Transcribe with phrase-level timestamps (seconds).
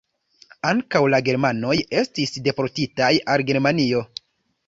[0.69, 4.01] Ankaŭ la germanoj estis deportitaj al Germanio.